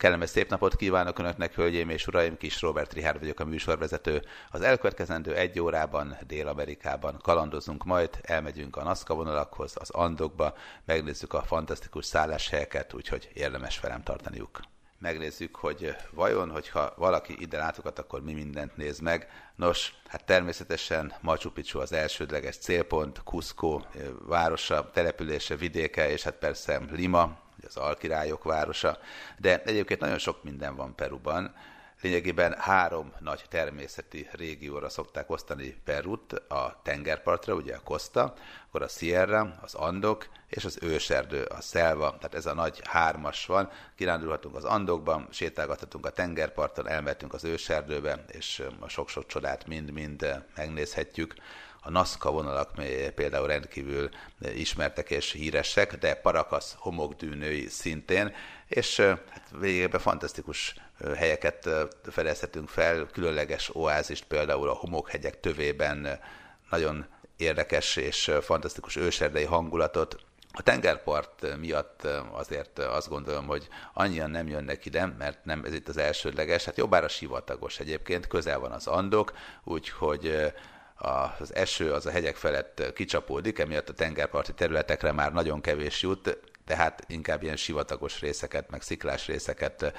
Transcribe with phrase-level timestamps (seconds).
[0.00, 4.22] Kellemes szép napot kívánok Önöknek, hölgyeim és uraim, kis Robert Richard vagyok a műsorvezető.
[4.50, 11.42] Az elkövetkezendő egy órában Dél-Amerikában kalandozunk majd, elmegyünk a Nazca vonalakhoz, az Andokba, megnézzük a
[11.42, 14.60] fantasztikus szálláshelyeket, úgyhogy érdemes velem tartaniuk
[14.98, 19.28] megnézzük, hogy vajon, hogyha valaki ide látogat, akkor mi mindent néz meg.
[19.56, 23.80] Nos, hát természetesen Machu Picchu az elsődleges célpont, Cusco
[24.26, 28.98] városa, települése, vidéke, és hát persze Lima, az alkirályok városa,
[29.38, 31.54] de egyébként nagyon sok minden van Peruban.
[32.02, 38.34] Lényegében három nagy természeti régióra szokták osztani Perut, a tengerpartra, ugye a Costa,
[38.66, 43.46] akkor a Sierra, az Andok, és az őserdő, a Szelva, tehát ez a nagy hármas
[43.46, 43.70] van.
[43.96, 51.34] Kirándulhatunk az Andokban, sétálgathatunk a tengerparton, elmehetünk az őserdőbe, és a sok-sok csodát mind-mind megnézhetjük
[51.82, 52.70] a Nazca vonalak
[53.14, 54.08] például rendkívül
[54.54, 58.34] ismertek és híresek, de Parakasz homokdűnői szintén,
[58.66, 60.74] és hát végében fantasztikus
[61.16, 61.68] helyeket
[62.02, 66.20] fedezhetünk fel, különleges oázist például a homokhegyek tövében,
[66.70, 67.06] nagyon
[67.36, 70.16] érdekes és fantasztikus őserdei hangulatot.
[70.52, 75.88] A tengerpart miatt azért azt gondolom, hogy annyian nem jönnek ide, mert nem ez itt
[75.88, 79.32] az elsődleges, hát jobbára sivatagos egyébként, közel van az Andok,
[79.64, 80.52] úgyhogy
[81.38, 86.38] az eső az a hegyek felett kicsapódik, emiatt a tengerparti területekre már nagyon kevés jut,
[86.64, 89.92] tehát inkább ilyen sivatagos részeket, meg sziklás részeket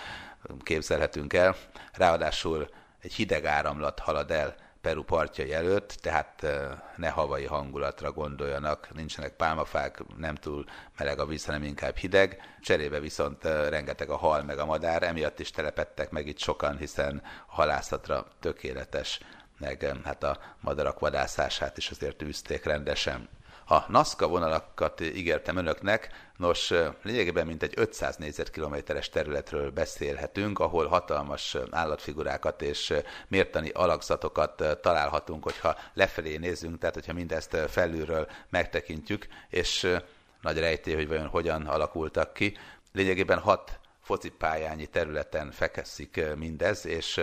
[0.64, 1.56] képzelhetünk el.
[1.94, 2.70] Ráadásul
[3.02, 6.48] egy hideg áramlat halad el Peru partjai előtt, tehát
[6.96, 10.66] ne havai hangulatra gondoljanak, nincsenek pálmafák, nem túl
[10.98, 12.42] meleg a víz, hanem inkább hideg.
[12.62, 17.22] Cserébe viszont rengeteg a hal meg a madár, emiatt is telepettek meg itt sokan, hiszen
[17.48, 19.20] a halászatra tökéletes
[19.62, 23.30] meg hát a madarak vadászását is azért űzték rendesen.
[23.68, 26.74] A NASCA vonalakat ígértem önöknek, nos,
[27.04, 32.94] lényegében mintegy 500 négyzetkilométeres területről beszélhetünk, ahol hatalmas állatfigurákat és
[33.28, 39.98] mértani alakzatokat találhatunk, hogyha lefelé nézünk, tehát hogyha mindezt felülről megtekintjük, és
[40.42, 42.58] nagy rejtély, hogy vajon hogyan alakultak ki.
[42.92, 47.22] Lényegében hat focipályányi területen fekeszik mindez, és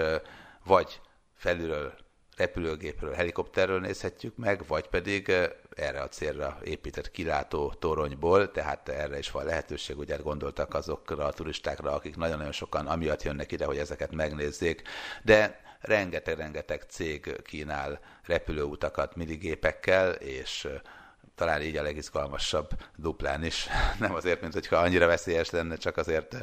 [0.65, 1.01] vagy
[1.35, 1.95] felülről
[2.39, 5.33] repülőgépről, helikopterről nézhetjük meg, vagy pedig
[5.75, 11.33] erre a célra épített kilátó toronyból, tehát erre is van lehetőség, ugye gondoltak azokra a
[11.33, 14.83] turistákra, akik nagyon-nagyon sokan amiatt jönnek ide, hogy ezeket megnézzék,
[15.23, 20.69] de rengeteg-rengeteg cég kínál repülőutakat minigépekkel, és
[21.35, 23.67] talán így a legizgalmasabb duplán is.
[24.01, 26.37] Nem azért, mint hogyha annyira veszélyes lenne, csak azért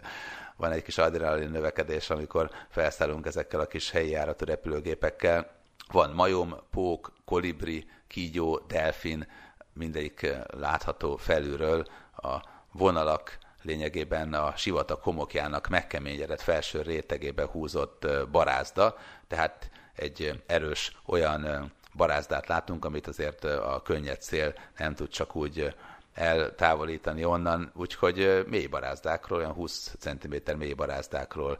[0.58, 5.56] van egy kis adrenalin növekedés, amikor felszállunk ezekkel a kis helyi járatú repülőgépekkel,
[5.92, 9.28] van majom, pók, kolibri, kígyó, delfin,
[9.74, 11.86] mindegyik eh, látható felülről.
[12.16, 12.42] A
[12.72, 18.98] vonalak lényegében a sivatag homokjának megkeményedett felső rétegébe húzott eh, barázda,
[19.28, 21.64] tehát egy erős olyan eh,
[21.94, 25.76] barázdát látunk, amit azért a könnyed szél nem tud csak úgy
[26.14, 31.58] eltávolítani onnan, úgyhogy mély barázdákról, olyan 20 cm mély barázdákról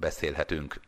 [0.00, 0.80] beszélhetünk.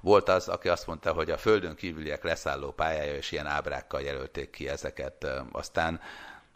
[0.00, 4.50] Volt az, aki azt mondta, hogy a földön kívüliek leszálló pályája, és ilyen ábrákkal jelölték
[4.50, 5.26] ki ezeket.
[5.52, 6.00] Aztán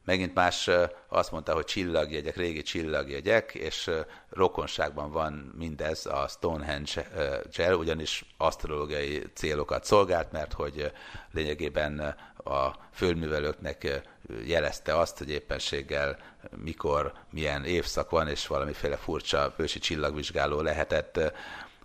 [0.04, 0.70] Megint más
[1.08, 3.90] azt mondta, hogy csillagjegyek, régi csillagjegyek, és
[4.30, 10.92] rokonságban van mindez a Stonehenge-gel, ugyanis asztrológiai célokat szolgált, mert hogy
[11.32, 14.02] lényegében a földművelőknek
[14.44, 16.18] jelezte azt, hogy éppenséggel
[16.56, 21.18] mikor, milyen évszak van, és valamiféle furcsa ősi csillagvizsgáló lehetett.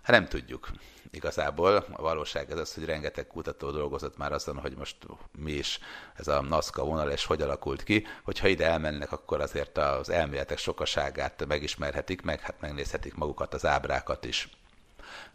[0.02, 0.68] Hát nem tudjuk
[1.10, 1.76] igazából.
[1.92, 4.96] A valóság ez az, hogy rengeteg kutató dolgozott már azon, hogy most
[5.38, 5.78] mi is
[6.14, 8.06] ez a NASCA vonal, és hogy alakult ki.
[8.24, 14.24] Hogyha ide elmennek, akkor azért az elméletek sokaságát megismerhetik, meg hát megnézhetik magukat az ábrákat
[14.24, 14.48] is.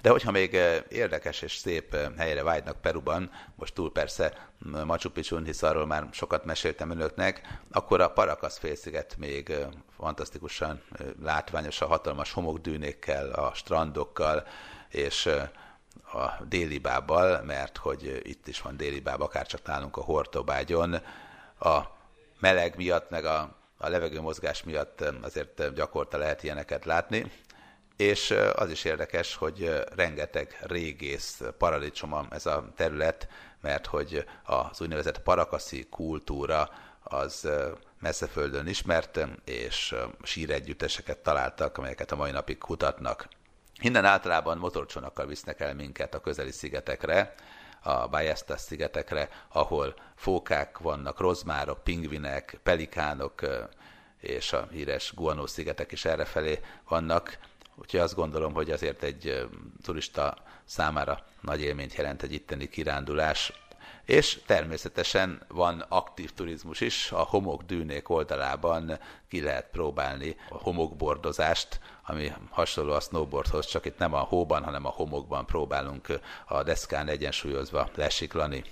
[0.02, 0.54] De hogyha még
[0.90, 4.50] érdekes és szép helyre vágynak Peruban, most túl persze
[4.86, 9.54] Machu Picchu, hisz arról már sokat meséltem önöknek, akkor a Paracas félsziget még
[9.98, 10.82] fantasztikusan
[11.22, 14.48] látványos a hatalmas homokdűnékkel, a strandokkal,
[14.90, 15.30] és
[16.14, 20.94] a déli bábbal, mert hogy itt is van déli báb, akár csak nálunk a Hortobágyon.
[21.60, 21.82] A
[22.40, 27.32] meleg miatt, meg a, a levegőmozgás miatt azért gyakorta lehet ilyeneket látni.
[27.98, 33.28] És az is érdekes, hogy rengeteg régész paradicsoma ez a terület,
[33.62, 36.70] mert hogy az úgynevezett parakaszi kultúra
[37.04, 37.50] az
[38.00, 43.28] messze földön ismert, és síregyütteseket találtak, amelyeket a mai napig kutatnak.
[43.82, 47.34] Innen általában motorcsónakkal visznek el minket a közeli szigetekre,
[47.82, 53.42] a Ballestas szigetekre, ahol fókák vannak, rozmárok, pingvinek, pelikánok,
[54.20, 57.38] és a híres Guano szigetek is errefelé vannak.
[57.76, 59.48] úgyhogy azt gondolom, hogy azért egy
[59.84, 63.63] turista számára nagy élményt jelent egy itteni kirándulás.
[64.06, 72.32] És természetesen van aktív turizmus is, a homokdűnék oldalában ki lehet próbálni a homokbordozást, ami
[72.50, 76.08] hasonló a snowboardhoz, csak itt nem a hóban, hanem a homokban próbálunk
[76.46, 78.64] a deszkán egyensúlyozva lesiklani.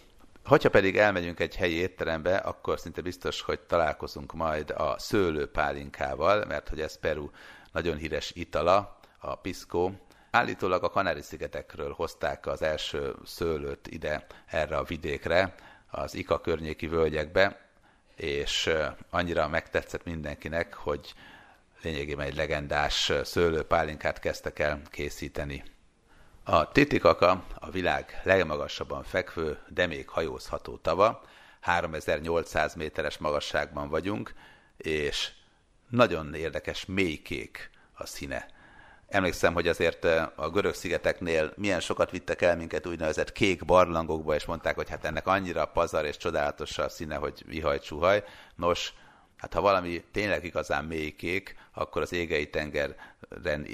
[0.46, 6.70] Hogyha pedig elmegyünk egy helyi étterembe, akkor szinte biztos, hogy találkozunk majd a szőlőpálinkával, mert
[6.70, 7.30] hogy ez Peru
[7.72, 9.92] nagyon híres itala, a pisco.
[10.32, 15.56] Állítólag a Kanári-szigetekről hozták az első szőlőt ide, erre a vidékre,
[15.90, 17.70] az Ika környéki völgyekbe,
[18.16, 18.70] és
[19.10, 21.14] annyira megtetszett mindenkinek, hogy
[21.82, 25.64] lényegében egy legendás szőlőpálinkát kezdtek el készíteni.
[26.44, 31.24] A Titikaka a világ legmagasabban fekvő, de még hajózható tava.
[31.60, 34.34] 3800 méteres magasságban vagyunk,
[34.78, 35.32] és
[35.90, 38.60] nagyon érdekes mélykék a színe.
[39.12, 40.06] Emlékszem, hogy azért
[40.36, 45.06] a görög szigeteknél milyen sokat vittek el minket úgynevezett kék barlangokba, és mondták, hogy hát
[45.06, 48.24] ennek annyira pazar és csodálatos a színe, hogy vihaj csuhaj.
[48.56, 48.94] Nos,
[49.38, 53.66] hát ha valami tényleg igazán mélykék, akkor az égei tengeren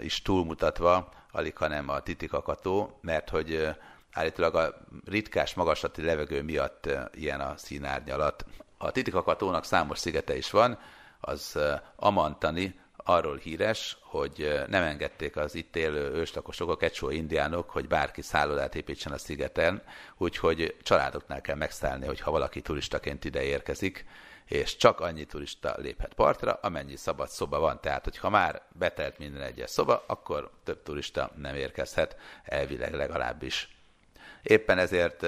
[0.00, 3.68] is túlmutatva alig, hanem a titikakató, mert hogy
[4.12, 8.44] állítólag a ritkás magaslati levegő miatt ilyen a színárnyalat.
[8.78, 10.78] A titikakatónak számos szigete is van,
[11.20, 11.58] az
[11.96, 18.22] Amantani arról híres, hogy nem engedték az itt élő őslakosok, a kecsó indiánok, hogy bárki
[18.22, 19.82] szállodát építsen a szigeten,
[20.16, 24.04] úgyhogy családoknál kell megszállni, hogyha valaki turistaként ide érkezik,
[24.44, 27.80] és csak annyi turista léphet partra, amennyi szabad szoba van.
[27.80, 33.76] Tehát, hogyha már betelt minden egyes szoba, akkor több turista nem érkezhet, elvileg legalábbis.
[34.42, 35.26] Éppen ezért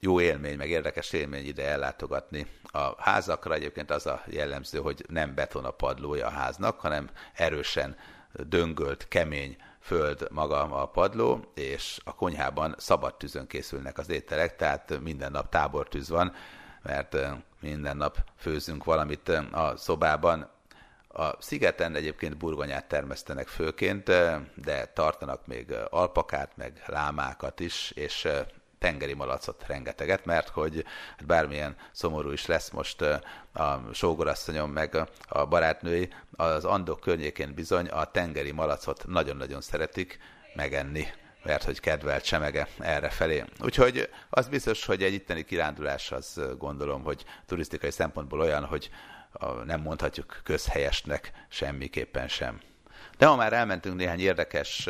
[0.00, 2.46] jó élmény, meg érdekes élmény ide ellátogatni.
[2.62, 7.96] A házakra egyébként az a jellemző, hogy nem beton a padlója a háznak, hanem erősen
[8.32, 15.00] döngölt, kemény föld maga a padló, és a konyhában szabad tűzön készülnek az ételek, tehát
[15.00, 16.32] minden nap tábortűz van,
[16.82, 17.16] mert
[17.60, 20.50] minden nap főzünk valamit a szobában.
[21.08, 24.04] A szigeten egyébként burgonyát termesztenek főként,
[24.54, 28.28] de tartanak még alpakát, meg lámákat is, és
[28.78, 30.84] tengeri malacot rengeteget, mert hogy
[31.16, 33.02] hát bármilyen szomorú is lesz most
[33.52, 40.18] a sógorasszonyom meg a barátnői, az Andok környékén bizony a tengeri malacot nagyon-nagyon szeretik
[40.54, 41.06] megenni
[41.46, 43.44] mert hogy kedvelt semege erre felé.
[43.60, 48.90] Úgyhogy az biztos, hogy egy itteni kirándulás az gondolom, hogy turisztikai szempontból olyan, hogy
[49.64, 52.60] nem mondhatjuk közhelyesnek semmiképpen sem.
[53.18, 54.88] De ha már elmentünk néhány érdekes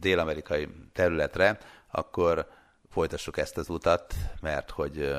[0.00, 1.58] dél-amerikai területre,
[1.90, 2.48] akkor
[2.96, 5.14] folytassuk ezt az utat, mert hogy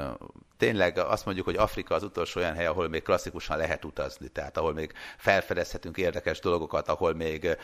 [0.58, 4.58] tényleg azt mondjuk, hogy Afrika az utolsó olyan hely, ahol még klasszikusan lehet utazni, tehát
[4.58, 7.58] ahol még felfedezhetünk érdekes dolgokat, ahol még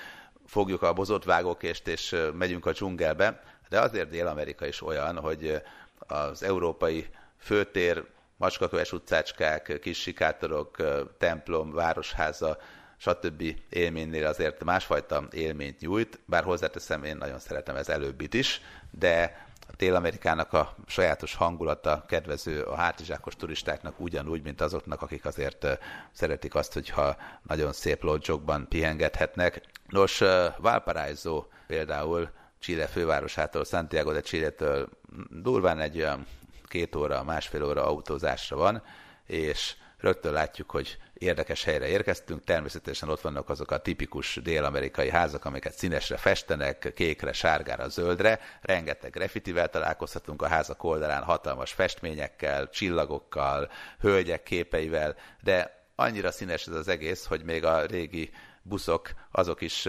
[0.45, 5.61] fogjuk a bozótvágókést és megyünk a dzsungelbe, de azért Dél-Amerika is olyan, hogy
[5.99, 7.07] az európai
[7.37, 8.05] főtér,
[8.37, 10.77] macskaköves utcácskák, kis sikátorok,
[11.17, 12.57] templom, városháza,
[12.97, 13.43] stb.
[13.69, 18.61] élménynél azért másfajta élményt nyújt, bár hozzáteszem, én nagyon szeretem ez előbbit is,
[18.91, 19.42] de
[19.77, 25.67] Dél-Amerikának a sajátos hangulata kedvező a hátizsákos turistáknak ugyanúgy, mint azoknak, akik azért
[26.11, 29.61] szeretik azt, hogyha nagyon szép lodzsokban pihengethetnek.
[29.87, 30.21] Nos,
[30.57, 32.29] Valparaiso például
[32.59, 34.89] Chile fővárosától, Santiago de Chile-től
[35.29, 36.25] durván egy olyan
[36.67, 38.83] két óra, másfél óra autózásra van,
[39.25, 42.43] és rögtön látjuk, hogy érdekes helyre érkeztünk.
[42.43, 48.39] Természetesen ott vannak azok a tipikus dél-amerikai házak, amiket színesre festenek, kékre, sárgára, zöldre.
[48.61, 56.75] Rengeteg graffitivel találkozhatunk a házak oldalán, hatalmas festményekkel, csillagokkal, hölgyek képeivel, de annyira színes ez
[56.75, 58.31] az egész, hogy még a régi
[58.61, 59.87] buszok, azok is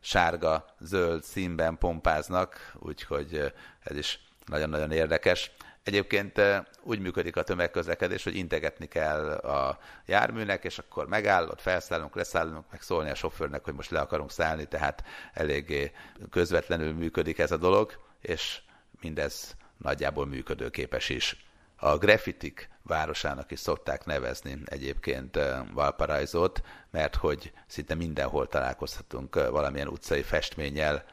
[0.00, 5.50] sárga, zöld színben pompáznak, úgyhogy ez is nagyon-nagyon érdekes.
[5.86, 6.40] Egyébként
[6.82, 12.82] úgy működik a tömegközlekedés, hogy integetni kell a járműnek, és akkor megállod, felszállunk, leszállunk, meg
[12.82, 15.92] szólni a sofőrnek, hogy most le akarunk szállni, tehát eléggé
[16.30, 18.60] közvetlenül működik ez a dolog, és
[19.00, 21.46] mindez nagyjából működőképes is.
[21.76, 25.38] A graffitik városának is szokták nevezni egyébként
[25.72, 31.04] Valparaisót, mert hogy szinte mindenhol találkozhatunk valamilyen utcai festménnyel,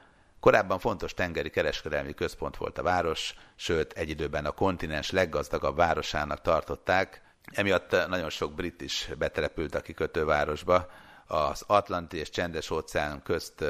[0.44, 6.42] Korábban fontos tengeri kereskedelmi központ volt a város, sőt egy időben a kontinens leggazdagabb városának
[6.42, 7.22] tartották,
[7.52, 10.88] emiatt nagyon sok brit is betelepült a kikötővárosba.
[11.28, 13.66] Az Atlanti és Csendes óceán közt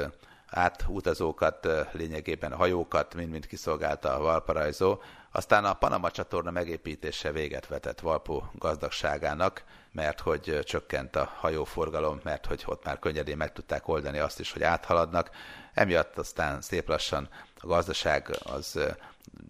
[0.46, 4.98] átutazókat, lényegében hajókat mind-mind kiszolgálta a Valparaiso.
[5.32, 12.46] Aztán a Panama csatorna megépítése véget vetett Valpó gazdagságának, mert hogy csökkent a hajóforgalom, mert
[12.46, 15.30] hogy ott már könnyedén meg tudták oldani azt is, hogy áthaladnak.
[15.74, 17.28] Emiatt aztán szép lassan
[17.60, 18.78] a gazdaság az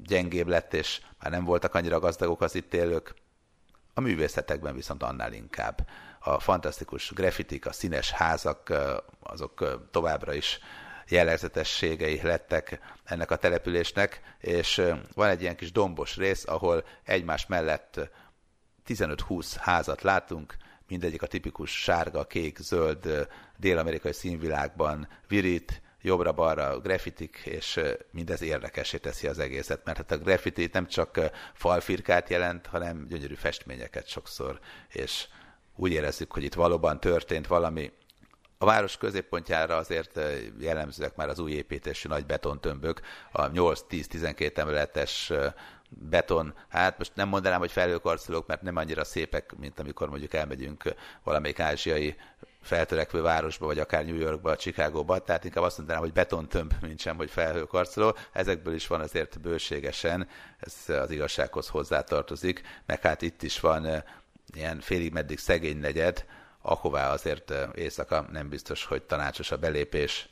[0.03, 3.15] gyengébb lett, és már nem voltak annyira gazdagok az itt élők.
[3.95, 5.89] A művészetekben viszont annál inkább.
[6.19, 8.73] A fantasztikus grafitik, a színes házak,
[9.21, 10.59] azok továbbra is
[11.09, 14.83] jellegzetességei lettek ennek a településnek, és
[15.15, 18.01] van egy ilyen kis dombos rész, ahol egymás mellett
[18.87, 20.57] 15-20 házat látunk,
[20.89, 29.27] mindegyik a tipikus sárga, kék, zöld dél-amerikai színvilágban virít, jobbra-balra graffitik, és mindez érdekesé teszi
[29.27, 31.21] az egészet, mert hát a graffiti nem csak
[31.55, 35.27] falfirkát jelent, hanem gyönyörű festményeket sokszor, és
[35.77, 37.93] úgy érezzük, hogy itt valóban történt valami.
[38.59, 40.21] A város középpontjára azért
[40.59, 43.01] jellemzőek már az új építésű nagy betontömbök,
[43.33, 45.33] a 8-10-12 emeletes
[45.89, 50.95] beton, hát most nem mondanám, hogy felhőkarcolók, mert nem annyira szépek, mint amikor mondjuk elmegyünk
[51.23, 52.17] valamelyik ázsiai
[52.63, 57.17] feltörekvő városba, vagy akár New Yorkba, Chicagóba, tehát inkább azt mondanám, hogy betontömb, mint sem,
[57.17, 58.17] hogy felhőkarcoló.
[58.33, 64.05] Ezekből is van azért bőségesen, ez az igazsághoz hozzátartozik, meg hát itt is van
[64.55, 66.25] ilyen félig meddig szegény negyed,
[66.63, 70.29] ahová azért éjszaka nem biztos, hogy tanácsos a belépés.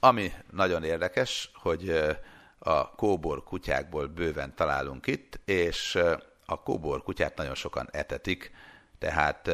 [0.00, 2.16] Ami nagyon érdekes, hogy
[2.58, 5.98] a kóbor kutyákból bőven találunk itt, és
[6.46, 8.52] a kóbor kutyát nagyon sokan etetik,
[8.98, 9.50] tehát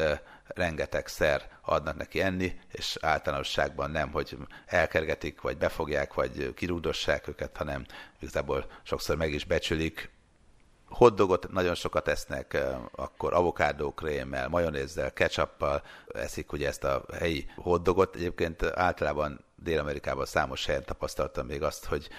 [0.47, 7.85] rengetegszer adnak neki enni, és általánosságban nem, hogy elkergetik, vagy befogják, vagy kirúdossák őket, hanem
[8.19, 10.11] igazából sokszor meg is becsülik.
[10.89, 12.57] Hoddogot nagyon sokat esznek,
[12.91, 15.83] akkor avokádókrémmel, majonézzel, ketchuppal
[16.13, 18.15] eszik ugye ezt a helyi hoddogot.
[18.15, 22.09] Egyébként általában Dél-Amerikában számos helyen tapasztaltam még azt, hogy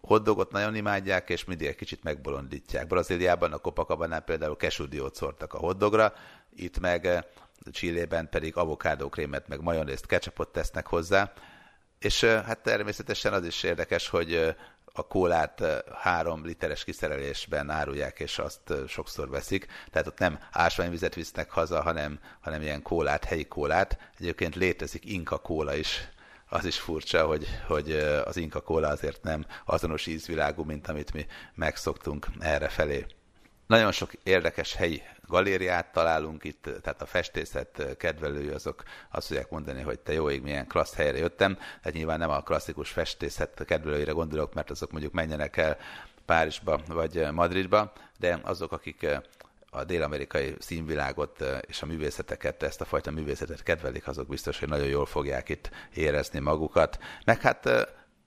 [0.00, 2.86] hoddogot nagyon imádják, és mindig egy kicsit megbolondítják.
[2.86, 6.12] Brazíliában, a Copacabana például kesudiót szórtak a hoddogra,
[6.54, 7.26] itt meg
[7.70, 11.32] Csillében pedig avokádókrémet, meg majonézt, ketchupot tesznek hozzá,
[11.98, 14.54] és hát természetesen az is érdekes, hogy
[14.96, 19.66] a kólát három literes kiszerelésben árulják, és azt sokszor veszik.
[19.90, 23.98] Tehát ott nem ásványvizet visznek haza, hanem, hanem ilyen kólát, helyi kólát.
[24.18, 26.08] Egyébként létezik inka kóla is.
[26.54, 27.92] Az is furcsa, hogy, hogy
[28.24, 33.06] az inka kóla azért nem azonos ízvilágú, mint amit mi megszoktunk erre felé.
[33.66, 39.82] Nagyon sok érdekes helyi galériát találunk itt, tehát a festészet kedvelői azok azt tudják mondani,
[39.82, 41.58] hogy te jó ég, milyen klassz helyre jöttem.
[41.82, 45.76] Hát nyilván nem a klasszikus festészet kedvelőire gondolok, mert azok mondjuk menjenek el
[46.24, 49.06] Párizsba vagy Madridba, de azok, akik
[49.74, 54.86] a dél-amerikai színvilágot és a művészeteket, ezt a fajta művészetet kedvelik, azok biztos, hogy nagyon
[54.86, 56.98] jól fogják itt érezni magukat.
[57.24, 57.68] Meg hát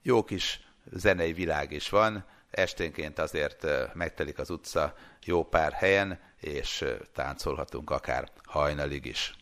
[0.02, 0.62] jó kis
[0.92, 8.30] zenei világ is van, esténként azért megtelik az utca jó pár helyen, és táncolhatunk akár
[8.44, 9.36] hajnalig is.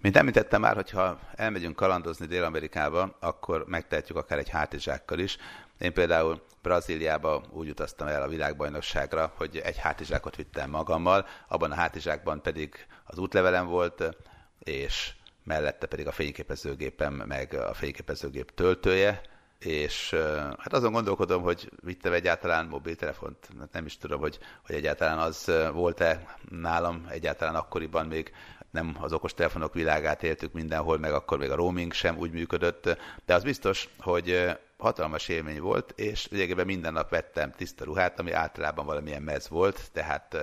[0.00, 5.36] Mint említettem már, hogyha elmegyünk kalandozni Dél-Amerikába, akkor megtehetjük akár egy hátizsákkal is.
[5.78, 11.74] Én például Brazíliába úgy utaztam el a világbajnokságra, hogy egy hátizsákot vittem magammal, abban a
[11.74, 14.16] hátizsákban pedig az útlevelem volt,
[14.58, 15.12] és
[15.44, 19.20] mellette pedig a fényképezőgépem, meg a fényképezőgép töltője,
[19.58, 20.10] és
[20.58, 25.52] hát azon gondolkodom, hogy vittem egyáltalán mobiltelefont, hát nem is tudom, hogy, hogy egyáltalán az
[25.72, 28.32] volt-e nálam, egyáltalán akkoriban még
[28.70, 33.34] nem az okostelefonok világát éltük mindenhol, meg akkor még a roaming sem úgy működött, de
[33.34, 34.50] az biztos, hogy
[34.82, 39.90] hatalmas élmény volt, és lényegében minden nap vettem tiszta ruhát, ami általában valamilyen mez volt,
[39.92, 40.36] tehát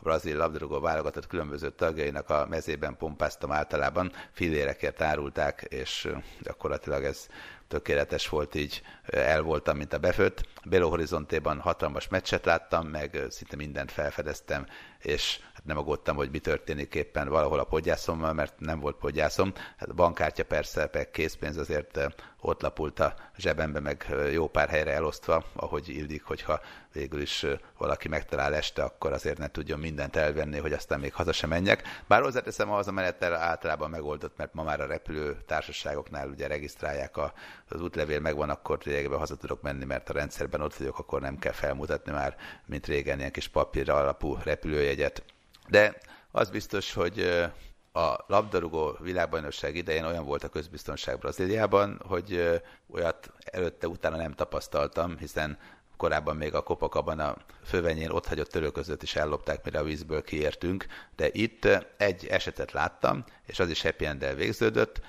[0.00, 6.08] a brazil labdarúgó válogatott különböző tagjainak a mezében pompáztam általában, filérekért árulták, és
[6.42, 7.26] gyakorlatilag ez
[7.68, 10.48] tökéletes volt, így el voltam, mint a befőtt.
[10.64, 14.66] Belo Horizontéban hatalmas meccset láttam, meg szinte mindent felfedeztem,
[14.98, 19.52] és hát nem aggódtam, hogy mi történik éppen valahol a podgyászommal, mert nem volt podgyászom.
[19.76, 22.00] Hát a bankkártya persze, meg készpénz azért
[22.40, 26.60] ott lapult a zsebembe, meg jó pár helyre elosztva, ahogy illik, hogyha
[26.98, 27.46] végül is
[27.78, 31.82] valaki megtalál este, akkor azért ne tudjon mindent elvenni, hogy aztán még haza sem menjek.
[32.06, 37.32] Bár hozzáteszem, a menettel általában megoldott, mert ma már a repülő társaságoknál ugye regisztrálják a,
[37.68, 41.38] az útlevél megvan, akkor lényegében haza tudok menni, mert a rendszerben ott vagyok, akkor nem
[41.38, 42.36] kell felmutatni már,
[42.66, 45.24] mint régen ilyen kis papírra alapú repülőjegyet.
[45.68, 45.98] De
[46.30, 47.48] az biztos, hogy
[47.92, 55.58] a labdarúgó világbajnokság idején olyan volt a közbiztonság Brazíliában, hogy olyat előtte-utána nem tapasztaltam, hiszen
[55.98, 60.86] korábban még a Kopakabana a fővenyén ott hagyott törőközött is ellopták, mire a vízből kiértünk,
[61.16, 65.00] de itt egy esetet láttam, és az is happy end végződött.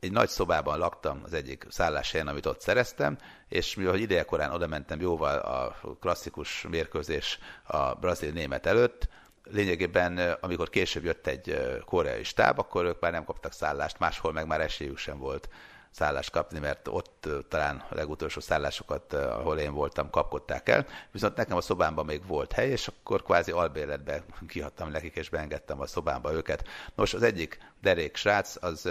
[0.00, 5.00] Egy nagy szobában laktam az egyik szálláshelyen, amit ott szereztem, és mivel idejekorán oda mentem
[5.00, 9.08] jóval a klasszikus mérkőzés a brazil-német előtt,
[9.44, 14.46] lényegében, amikor később jött egy koreai stáb, akkor ők már nem kaptak szállást, máshol meg
[14.46, 15.48] már esélyük sem volt
[15.90, 20.86] szállást kapni, mert ott talán a legutolsó szállásokat, ahol én voltam, kapkodták el.
[21.10, 25.80] Viszont nekem a szobámban még volt hely, és akkor kvázi albérletbe kihattam nekik, és beengedtem
[25.80, 26.68] a szobámba őket.
[26.94, 28.88] Nos, az egyik derék srác, az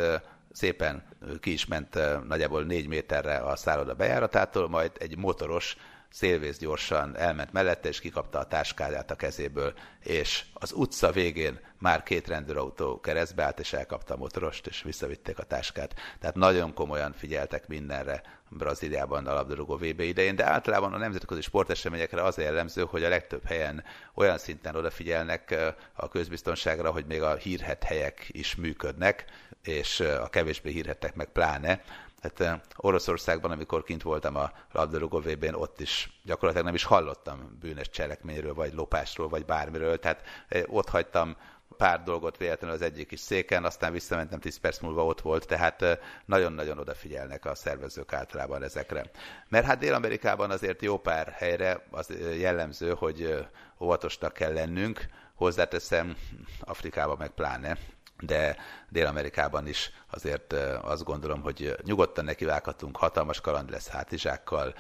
[0.52, 1.04] szépen
[1.40, 5.78] ki is ment nagyjából négy méterre a szálloda bejáratától, majd egy motoros
[6.12, 9.74] szélvész gyorsan elment mellette, és kikapta a táskáját a kezéből,
[10.04, 15.40] és az utca végén már két rendőrautó keresztbe állt, és elkapta a motorost, és visszavitték
[15.40, 15.96] a táskát.
[16.20, 22.24] Tehát nagyon komolyan figyeltek mindenre Brazíliában a labdarúgó VB idején, de általában a nemzetközi sporteseményekre
[22.24, 25.56] az a jellemző, hogy a legtöbb helyen olyan szinten odafigyelnek
[25.94, 29.26] a közbiztonságra, hogy még a hírhet helyek is működnek,
[29.64, 31.82] és a kevésbé hírhettek meg pláne.
[32.22, 37.90] Hát Oroszországban, amikor kint voltam a labdarúgó vb ott is gyakorlatilag nem is hallottam bűnös
[37.90, 40.00] cselekményről, vagy lopásról, vagy bármiről.
[40.00, 40.22] Tehát
[40.66, 41.38] ott hagytam
[41.78, 45.86] pár dolgot véletlenül az egyik is széken, aztán visszamentem 10 perc múlva ott volt, tehát
[46.26, 49.06] nagyon-nagyon odafigyelnek a szervezők általában ezekre.
[49.50, 53.48] Mert hát Dél-Amerikában azért jó pár helyre az jellemző, hogy
[53.80, 56.16] óvatosnak kell lennünk, hozzáteszem
[56.60, 57.78] Afrikában meg pláne,
[58.20, 58.58] de
[58.90, 64.76] Dél-Amerikában is azért azt gondolom, hogy nyugodtan nekivághatunk, hatalmas kaland lesz hátizsákkal,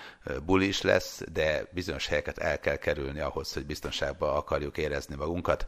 [0.46, 5.65] buli is lesz, de bizonyos helyeket el kell kerülni ahhoz, hogy biztonságban akarjuk érezni magunkat.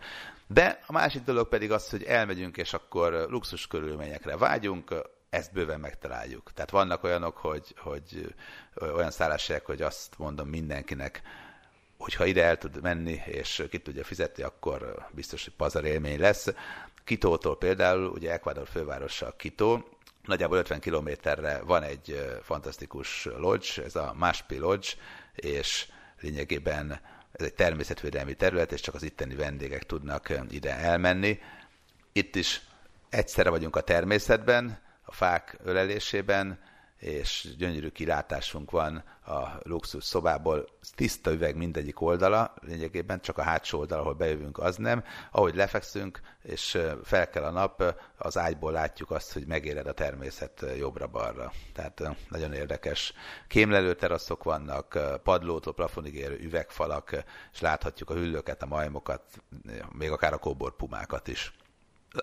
[0.48, 4.96] De a másik dolog pedig az, hogy elmegyünk, és akkor luxus körülményekre vágyunk,
[5.30, 6.52] ezt bőven megtaláljuk.
[6.54, 8.36] Tehát vannak olyanok, hogy, hogy
[8.82, 11.22] olyan szálláshelyek, hogy azt mondom mindenkinek,
[11.98, 16.48] hogyha ide el tud menni, és ki tudja fizetni, akkor biztos, hogy pazar élmény lesz.
[17.12, 19.88] Kitótól például, ugye Ecuador fővárosa Kitó,
[20.24, 24.88] nagyjából 50 kilométerre van egy fantasztikus lodge, ez a Maspi Lodge,
[25.36, 25.88] és
[26.22, 27.02] lényegében
[27.32, 31.40] ez egy természetvédelmi terület, és csak az itteni vendégek tudnak ide elmenni.
[32.12, 32.62] Itt is
[33.10, 36.60] egyszerre vagyunk a természetben, a fák ölelésében,
[37.02, 40.66] és gyönyörű kilátásunk van a luxus szobából,
[40.96, 45.04] tiszta üveg mindegyik oldala, lényegében csak a hátsó oldal, ahol bejövünk, az nem.
[45.32, 50.66] Ahogy lefekszünk, és fel kell a nap, az ágyból látjuk azt, hogy megéred a természet
[50.78, 51.52] jobbra-balra.
[51.74, 53.14] Tehát nagyon érdekes.
[53.48, 57.24] Kémlelő teraszok vannak, padlótól plafonig érő üvegfalak,
[57.54, 59.24] és láthatjuk a hüllőket, a majmokat,
[59.92, 61.54] még akár a kóborpumákat is.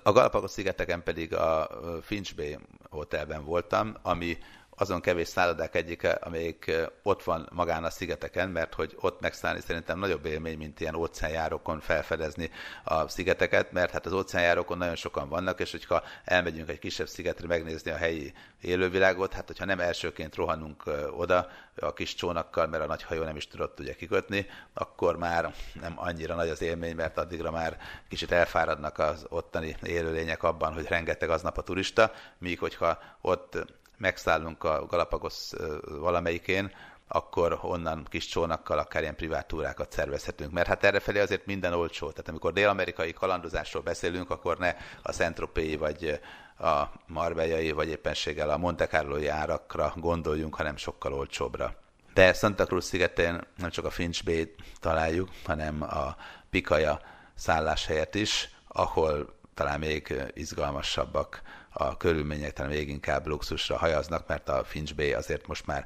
[0.02, 1.68] A Galapagos szigeteken pedig a
[2.02, 2.58] Finch Bay
[2.90, 4.38] hotelben voltam, ami
[4.78, 9.98] azon kevés szállodák egyike, amelyik ott van magán a szigeteken, mert hogy ott megszállni szerintem
[9.98, 12.50] nagyobb élmény, mint ilyen óceánjárókon felfedezni
[12.84, 17.46] a szigeteket, mert hát az óceánjárókon nagyon sokan vannak, és hogyha elmegyünk egy kisebb szigetre
[17.46, 20.82] megnézni a helyi élővilágot, hát hogyha nem elsőként rohanunk
[21.16, 21.48] oda
[21.80, 25.92] a kis csónakkal, mert a nagy hajó nem is tudott ugye kikötni, akkor már nem
[25.96, 31.30] annyira nagy az élmény, mert addigra már kicsit elfáradnak az ottani élőlények abban, hogy rengeteg
[31.30, 33.56] aznap a turista, míg hogyha ott
[33.98, 35.50] megszállunk a Galapagos
[35.98, 36.72] valamelyikén,
[37.08, 40.52] akkor onnan kis csónakkal akár ilyen privát túrákat szervezhetünk.
[40.52, 42.10] Mert hát errefelé azért minden olcsó.
[42.10, 46.20] Tehát amikor dél-amerikai kalandozásról beszélünk, akkor ne a Szentropéi vagy
[46.58, 51.74] a Marbellai, vagy éppenséggel a Monte Carloi árakra gondoljunk, hanem sokkal olcsóbbra.
[52.14, 56.16] De Santa Cruz szigetén nem csak a Finch Bay találjuk, hanem a
[56.50, 57.00] Pikaja
[57.34, 61.42] szálláshelyet is, ahol talán még izgalmasabbak
[61.78, 65.84] a körülmények, talán még inkább luxusra hajaznak, mert a Finch Bay azért most már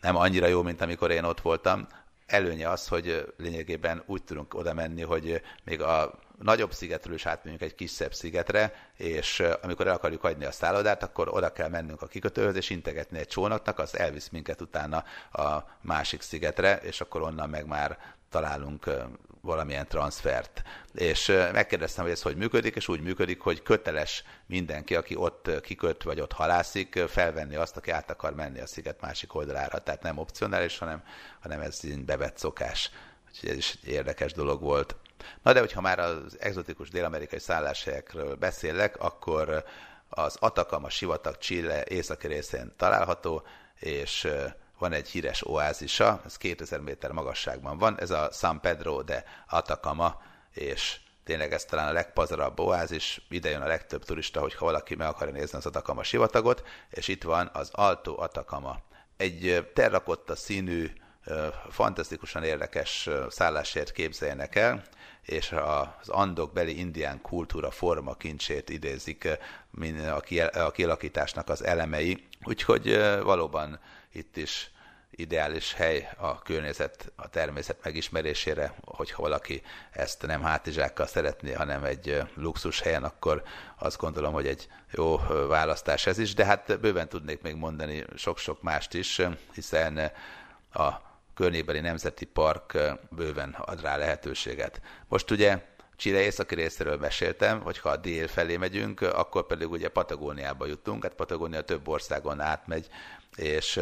[0.00, 1.86] nem annyira jó, mint amikor én ott voltam.
[2.26, 7.62] Előnye az, hogy lényegében úgy tudunk oda menni, hogy még a nagyobb szigetről is átmegyünk
[7.62, 12.06] egy kisebb szigetre, és amikor el akarjuk hagyni a szállodát, akkor oda kell mennünk a
[12.06, 17.48] kikötőhöz, és integetni egy csónaknak, az elvisz minket utána a másik szigetre, és akkor onnan
[17.48, 17.98] meg már
[18.34, 18.90] találunk
[19.40, 20.62] valamilyen transfert.
[20.94, 26.02] És megkérdeztem, hogy ez hogy működik, és úgy működik, hogy köteles mindenki, aki ott kiköt
[26.02, 29.78] vagy ott halászik, felvenni azt, aki át akar menni a sziget másik oldalára.
[29.78, 31.02] Tehát nem opcionális, hanem,
[31.40, 32.90] hanem ez bevett szokás.
[33.28, 34.96] Úgyhogy ez is egy érdekes dolog volt.
[35.42, 39.64] Na de hogyha már az exotikus dél-amerikai szálláshelyekről beszélek, akkor
[40.08, 43.42] az Atacama sivatag Chile északi részén található,
[43.78, 44.28] és
[44.78, 50.22] van egy híres oázisa, ez 2000 méter magasságban van, ez a San Pedro de Atacama,
[50.50, 55.06] és tényleg ez talán a legpazarabb oázis, ide jön a legtöbb turista, hogyha valaki meg
[55.06, 58.80] akarja nézni az Atacama sivatagot, és itt van az Alto Atacama.
[59.16, 60.90] Egy terrakotta színű
[61.70, 64.82] fantasztikusan érdekes szállásért képzeljenek el,
[65.22, 69.28] és az andok beli indián kultúra forma kincsét idézik
[70.54, 73.80] a kialakításnak az elemei, úgyhogy valóban
[74.12, 74.70] itt is
[75.16, 82.22] ideális hely a környezet, a természet megismerésére, hogyha valaki ezt nem hátizsákkal szeretné, hanem egy
[82.34, 83.42] luxus helyen, akkor
[83.78, 85.16] azt gondolom, hogy egy jó
[85.48, 89.20] választás ez is, de hát bőven tudnék még mondani sok-sok mást is,
[89.54, 90.10] hiszen
[90.72, 92.78] a környékbeli nemzeti park
[93.10, 94.80] bőven ad rá lehetőséget.
[95.08, 95.62] Most ugye
[95.96, 101.02] Chile északi részéről meséltem, hogy ha a dél felé megyünk, akkor pedig ugye Patagóniába jutunk,
[101.02, 102.88] hát Patagónia több országon átmegy,
[103.36, 103.80] és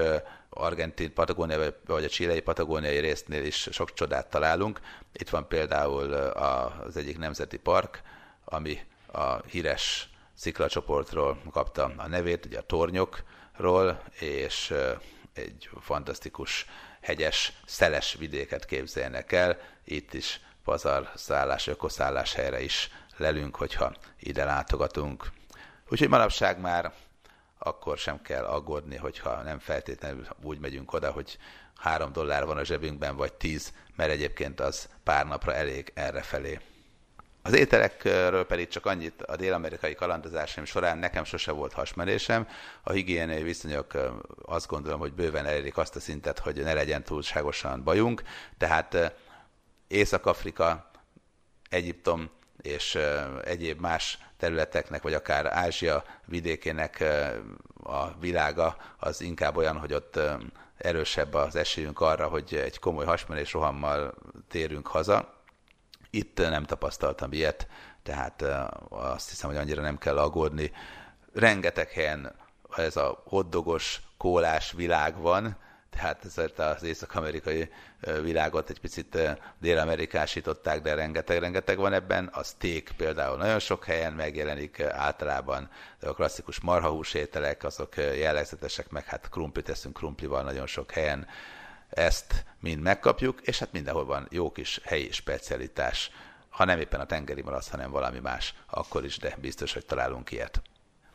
[0.48, 4.80] argentin Patagónia vagy a csilei patagóniai résznél is sok csodát találunk.
[5.12, 8.02] Itt van például az egyik nemzeti park,
[8.44, 14.74] ami a híres sziklacsoportról kapta a nevét, ugye a tornyokról, és
[15.32, 16.66] egy fantasztikus
[17.02, 19.58] hegyes, szeles vidéket képzelnek el.
[19.84, 25.30] Itt is pazar szállás, ökoszállás helyre is lelünk, hogyha ide látogatunk.
[25.88, 26.92] Úgyhogy manapság már
[27.58, 31.38] akkor sem kell aggódni, hogyha nem feltétlenül úgy megyünk oda, hogy
[31.76, 36.60] három dollár van a zsebünkben, vagy tíz, mert egyébként az pár napra elég errefelé.
[37.42, 42.48] Az ételekről pedig csak annyit a dél-amerikai kalandozásaim során nekem sose volt hasmerésem.
[42.82, 43.92] A higiéniai viszonyok
[44.42, 48.22] azt gondolom, hogy bőven elérik azt a szintet, hogy ne legyen túlságosan bajunk.
[48.58, 49.14] Tehát
[49.88, 50.90] Észak-Afrika,
[51.68, 52.30] Egyiptom
[52.62, 52.98] és
[53.44, 57.04] egyéb más területeknek, vagy akár Ázsia vidékének
[57.82, 60.20] a világa az inkább olyan, hogy ott
[60.76, 64.14] erősebb az esélyünk arra, hogy egy komoly hasmenés rohammal
[64.48, 65.41] térünk haza.
[66.14, 67.66] Itt nem tapasztaltam ilyet,
[68.02, 68.44] tehát
[68.88, 70.72] azt hiszem, hogy annyira nem kell aggódni.
[71.32, 72.34] Rengeteg helyen
[72.76, 75.56] ez a hoddogos, kólás világ van,
[75.90, 77.70] tehát ezért az észak-amerikai
[78.22, 79.18] világot egy picit
[79.58, 82.26] dél-amerikásították, de rengeteg-rengeteg van ebben.
[82.26, 85.70] A steak például nagyon sok helyen megjelenik általában,
[86.00, 91.26] de a klasszikus marhahús ételek, azok jellegzetesek, meg hát krumplit teszünk krumplival nagyon sok helyen.
[91.92, 96.10] Ezt mind megkapjuk, és hát mindenhol van jó kis helyi specialitás.
[96.48, 100.30] Ha nem éppen a tengeri malac, hanem valami más, akkor is, de biztos, hogy találunk
[100.30, 100.62] ilyet.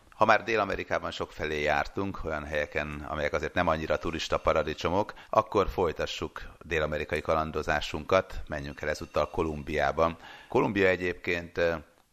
[0.10, 5.70] Ha már Dél-Amerikában sok felé jártunk, olyan helyeken, amelyek azért nem annyira turista paradicsomok, akkor
[5.70, 10.18] folytassuk dél-amerikai kalandozásunkat, menjünk el ezúttal Kolumbiában.
[10.50, 11.62] Kolumbia egyébként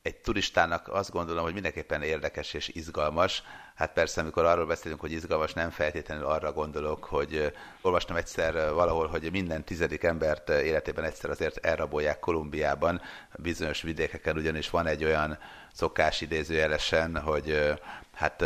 [0.03, 3.43] egy turistának azt gondolom, hogy mindenképpen érdekes és izgalmas.
[3.75, 9.07] Hát persze, amikor arról beszélünk, hogy izgalmas, nem feltétlenül arra gondolok, hogy olvastam egyszer valahol,
[9.07, 13.01] hogy minden tizedik embert életében egyszer azért elrabolják Kolumbiában,
[13.37, 15.39] bizonyos vidékeken ugyanis van egy olyan
[15.73, 17.75] szokás idézőjelesen, hogy
[18.13, 18.45] hát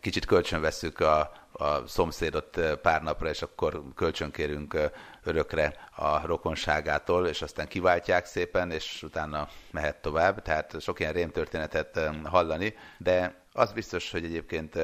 [0.00, 4.90] kicsit kölcsön veszük a, a szomszédot pár napra, és akkor kölcsönkérünk
[5.22, 10.42] örökre a rokonságától, és aztán kiváltják szépen, és utána mehet tovább.
[10.42, 14.78] Tehát sok ilyen rémtörténetet hallani, de az biztos, hogy egyébként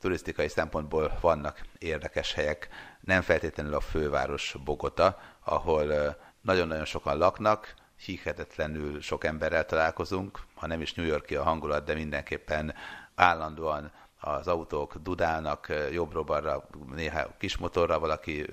[0.00, 2.68] turisztikai szempontból vannak érdekes helyek.
[3.00, 10.80] Nem feltétlenül a főváros Bogota, ahol nagyon-nagyon sokan laknak, hihetetlenül sok emberrel találkozunk, ha nem
[10.80, 12.74] is New Yorki a hangulat, de mindenképpen
[13.14, 13.92] állandóan
[14.26, 18.46] az autók dudálnak jobbra-balra, néha kis motorra valaki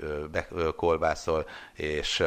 [0.76, 2.20] kolbászol, és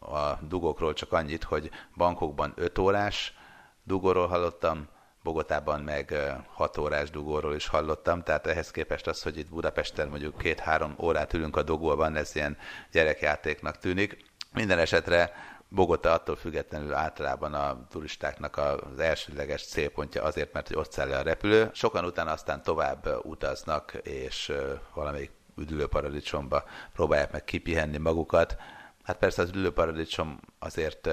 [0.00, 3.34] a dugókról csak annyit, hogy bankokban 5 órás
[3.82, 4.88] dugóról hallottam,
[5.22, 6.14] Bogotában meg
[6.54, 11.32] 6 órás dugóról is hallottam, tehát ehhez képest az, hogy itt Budapesten mondjuk két-három órát
[11.32, 12.56] ülünk a dugóban, ez ilyen
[12.92, 14.16] gyerekjátéknak tűnik.
[14.52, 15.32] Minden esetre
[15.68, 21.18] Bogota attól függetlenül általában a turistáknak az elsődleges célpontja azért, mert hogy ott száll le
[21.18, 21.70] a repülő.
[21.72, 24.52] Sokan utána aztán tovább utaznak, és
[24.94, 28.56] valamelyik üdülőparadicsomba próbálják meg kipihenni magukat.
[29.02, 31.08] Hát persze az üdülőparadicsom azért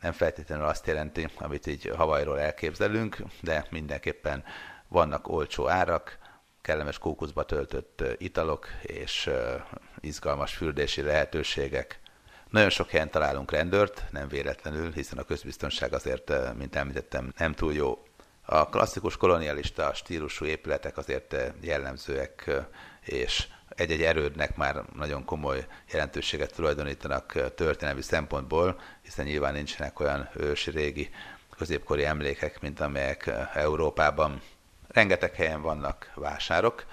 [0.00, 4.44] nem feltétlenül azt jelenti, amit így Havajról elképzelünk, de mindenképpen
[4.88, 6.18] vannak olcsó árak,
[6.62, 9.30] kellemes kókuszba töltött italok és
[10.00, 12.00] izgalmas fürdési lehetőségek.
[12.56, 17.52] Nagyon sok helyen találunk rendőrt, nem véletlenül, hiszen a közbiztonság azért, eh, mint említettem, nem
[17.52, 18.02] túl jó.
[18.44, 22.64] A klasszikus kolonialista stílusú épületek azért eh, jellemzőek, eh,
[23.00, 30.70] és egy-egy erődnek már nagyon komoly jelentőséget tulajdonítanak történelmi szempontból, hiszen nyilván nincsenek olyan ősi
[30.70, 31.10] régi
[31.56, 34.40] középkori emlékek, mint amelyek Európában.
[34.88, 36.86] Rengeteg helyen vannak vásárok,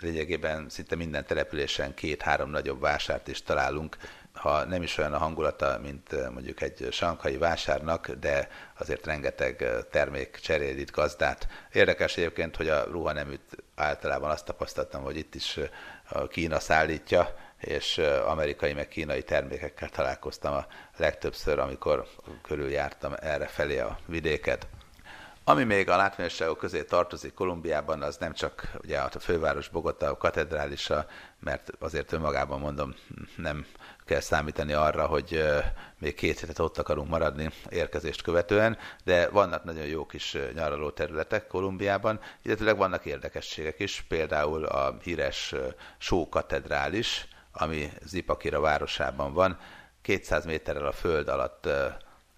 [0.00, 3.96] lényegében szinte minden településen két-három nagyobb vásárt is találunk,
[4.34, 9.62] ha nem is olyan a hangulata, mint eh, mondjuk egy sankai vásárnak, de azért rengeteg
[9.62, 11.48] eh, termék cserél itt gazdát.
[11.72, 15.68] Érdekes egyébként, hogy a ruhaneműt általában azt tapasztaltam, hogy itt is eh,
[16.28, 20.66] Kína szállítja, és amerikai meg kínai termékekkel találkoztam a
[20.96, 22.06] legtöbbször, amikor
[22.42, 24.66] körüljártam erre felé a vidéket.
[25.44, 30.16] Ami még a látványosságok közé tartozik Kolumbiában, az nem csak ugye a főváros Bogota a
[30.16, 31.06] katedrálisa,
[31.40, 32.94] mert azért önmagában mondom,
[33.36, 33.66] nem
[34.04, 35.44] kell számítani arra, hogy
[35.98, 41.46] még két hétet ott akarunk maradni érkezést követően, de vannak nagyon jó kis nyaraló területek
[41.46, 45.54] Kolumbiában, illetőleg vannak érdekességek is, például a híres
[45.98, 49.58] Só katedrális, ami Zipakira városában van,
[50.02, 51.68] 200 méterrel a föld alatt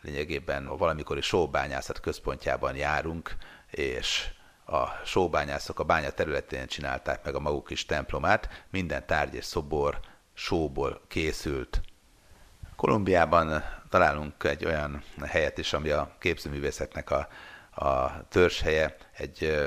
[0.04, 3.36] lényegében a valamikori sóbányászat központjában járunk,
[3.70, 4.28] és
[4.66, 10.00] a sóbányászok a bánya területén csinálták meg a maguk kis templomát, minden tárgy és szobor
[10.34, 11.80] sóból készült.
[12.76, 17.28] Kolumbiában találunk egy olyan helyet is, ami a képzőművészetnek a,
[17.84, 19.64] a törzshelye, egy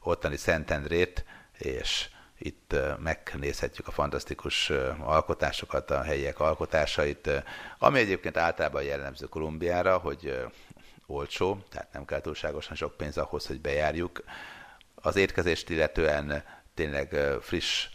[0.00, 1.24] ottani Szentendrét,
[1.58, 2.08] és
[2.42, 7.30] itt megnézhetjük a fantasztikus alkotásokat, a helyiek alkotásait,
[7.78, 10.46] ami egyébként általában jellemző Kolumbiára, hogy
[11.06, 14.24] olcsó, tehát nem kell túlságosan sok pénz ahhoz, hogy bejárjuk.
[14.94, 17.88] Az étkezést illetően tényleg friss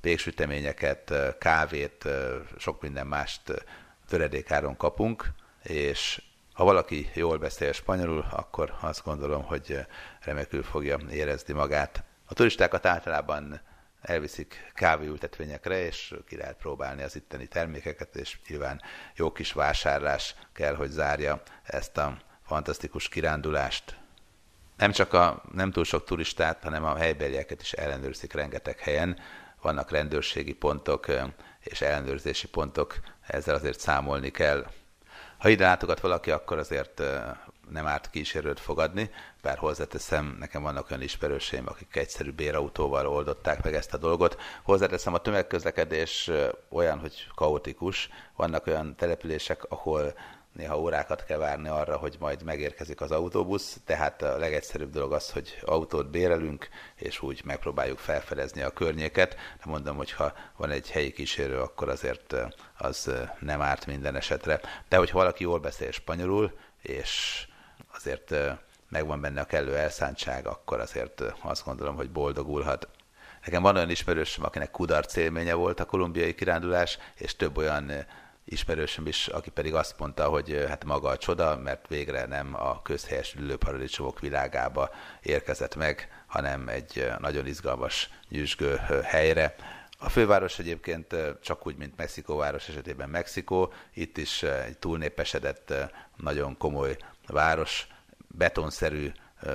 [0.00, 2.08] péksüteményeket, kávét,
[2.58, 3.64] sok minden mást
[4.08, 5.26] töredékáron kapunk,
[5.62, 9.86] és ha valaki jól beszél spanyolul, akkor azt gondolom, hogy
[10.20, 12.02] remekül fogja érezni magát.
[12.26, 13.60] A turistákat általában
[14.02, 18.82] elviszik kávéültetvényekre, és ki lehet próbálni az itteni termékeket, és nyilván
[19.14, 23.96] jó kis vásárlás kell, hogy zárja ezt a fantasztikus kirándulást.
[24.76, 29.18] Nem csak a nem túl sok turistát, hanem a helybelieket is ellenőrzik rengeteg helyen.
[29.60, 31.06] Vannak rendőrségi pontok
[31.60, 34.66] és ellenőrzési pontok, ezzel azért számolni kell.
[35.38, 37.02] Ha ide látogat valaki, akkor azért
[37.72, 39.10] nem árt kísérőt fogadni,
[39.42, 44.40] bár hozzáteszem, nekem vannak olyan ismerőseim, akik egyszerű bérautóval oldották meg ezt a dolgot.
[44.62, 46.30] Hozzáteszem, a tömegközlekedés
[46.68, 48.08] olyan, hogy kaotikus.
[48.36, 50.14] Vannak olyan települések, ahol
[50.52, 55.30] néha órákat kell várni arra, hogy majd megérkezik az autóbusz, tehát a legegyszerűbb dolog az,
[55.30, 59.34] hogy autót bérelünk, és úgy megpróbáljuk felfedezni a környéket.
[59.34, 62.34] De mondom, hogy ha van egy helyi kísérő, akkor azért
[62.78, 64.60] az nem árt minden esetre.
[64.88, 67.46] De hogyha valaki jól beszél spanyolul, és
[68.06, 68.56] azért
[68.88, 72.88] megvan benne a kellő elszántság, akkor azért azt gondolom, hogy boldogulhat.
[73.44, 77.92] Nekem van olyan ismerősöm, akinek kudarc élménye volt a kolumbiai kirándulás, és több olyan
[78.44, 82.82] ismerősöm is, aki pedig azt mondta, hogy hát maga a csoda, mert végre nem a
[82.82, 84.90] közhelyes ülőparadicsomok világába
[85.22, 89.54] érkezett meg, hanem egy nagyon izgalmas, nyüzsgő helyre.
[89.98, 95.74] A főváros egyébként csak úgy, mint Mexikó város esetében Mexikó, itt is egy túlnépesedett,
[96.16, 97.86] nagyon komoly város,
[98.36, 99.10] betonszerű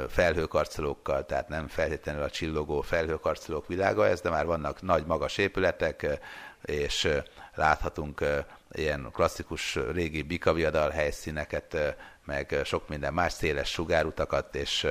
[0.10, 6.20] felhőkarcolókkal, tehát nem feltétlenül a csillogó felhőkarcolók világa ez, de már vannak nagy magas épületek,
[6.62, 7.10] és
[7.56, 8.26] láthatunk
[8.72, 14.84] ilyen klasszikus régi bikaviadal helyszíneket, meg sok minden más széles sugárutakat, és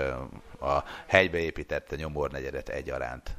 [0.61, 3.37] a helybe épített nyomornegyedet egyaránt.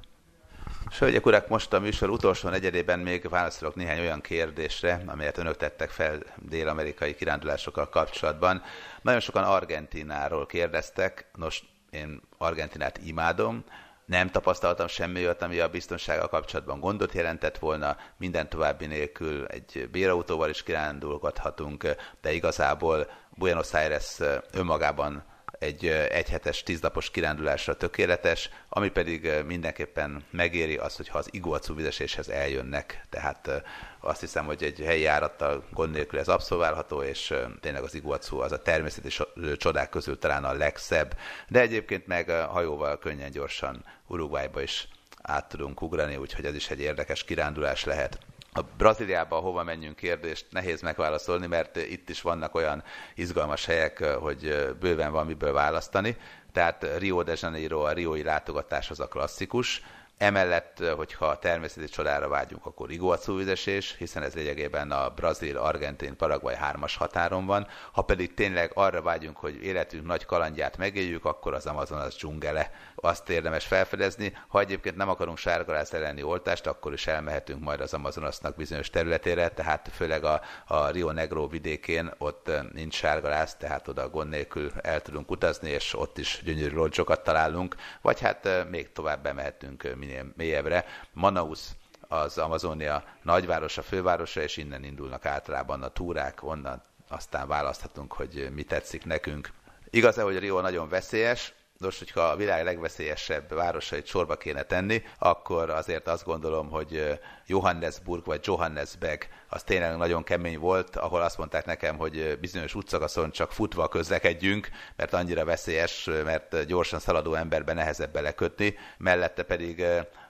[0.90, 5.58] És hölgyek, urak, most a műsor utolsó negyedében még válaszolok néhány olyan kérdésre, amelyet önök
[5.58, 8.64] tettek fel dél-amerikai kirándulásokkal kapcsolatban.
[9.02, 13.64] Nagyon sokan Argentináról kérdeztek, nos, én Argentinát imádom,
[14.06, 19.90] nem tapasztaltam semmi olyat, ami a biztonsággal kapcsolatban gondot jelentett volna, minden további nélkül egy
[19.92, 24.20] bérautóval is kirándulgathatunk, de igazából Buenos Aires
[24.52, 25.24] önmagában
[25.60, 33.02] egy egyhetes, tízlapos kirándulásra tökéletes, ami pedig mindenképpen megéri az, hogyha az Iguacu vizeséshez eljönnek,
[33.10, 33.64] tehát
[34.00, 38.52] azt hiszem, hogy egy helyi járattal gond nélkül ez abszolválható, és tényleg az Iguacu az
[38.52, 39.10] a természeti
[39.58, 41.18] csodák közül talán a legszebb,
[41.48, 44.88] de egyébként meg hajóval könnyen gyorsan Uruguayba is
[45.22, 48.20] át tudunk ugrani, úgyhogy ez is egy érdekes kirándulás lehet.
[48.58, 52.84] A Brazíliába hova menjünk kérdést nehéz megválaszolni, mert itt is vannak olyan
[53.16, 56.18] izgalmas helyek, hogy bőven van miből választani.
[56.52, 59.82] Tehát Rio de Janeiro, a riói látogatás az a klasszikus,
[60.18, 66.56] Emellett, hogyha természeti csodára vágyunk, akkor Iguacu vizesés, hiszen ez lényegében a brazil, argentin, paraguay
[66.56, 67.68] hármas határon van.
[67.92, 72.72] Ha pedig tényleg arra vágyunk, hogy életünk nagy kalandját megéljük, akkor az Amazonas dzsungele.
[73.02, 74.38] Azt érdemes felfedezni.
[74.48, 79.50] Ha egyébként nem akarunk sárgalász elleni oltást, akkor is elmehetünk majd az Amazonasnak bizonyos területére,
[79.50, 85.02] tehát főleg a, a Rio Negro vidékén ott nincs sárgalász, tehát oda gond nélkül el
[85.02, 90.86] tudunk utazni, és ott is gyönyörű roncsokat találunk, vagy hát még tovább bemehetünk minél mélyebbre.
[91.14, 91.60] Manaus
[92.08, 98.64] az Amazonia nagyvárosa, fővárosa, és innen indulnak általában a túrák, onnan aztán választhatunk, hogy mi
[98.64, 99.50] tetszik nekünk.
[99.90, 101.54] Igaz-e, hogy Rio nagyon veszélyes?
[101.78, 108.26] Nos, hogyha a világ legveszélyesebb városait sorba kéne tenni, akkor azért azt gondolom, hogy Johannesburg
[108.26, 113.52] vagy Johannesburg az tényleg nagyon kemény volt, ahol azt mondták nekem, hogy bizonyos útszakaszon csak
[113.52, 119.86] futva közlekedjünk, mert annyira veszélyes, mert gyorsan szaladó emberbe nehezebb belekötni, mellette pedig